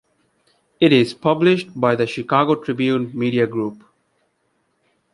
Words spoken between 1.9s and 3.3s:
the "Chicago Tribune"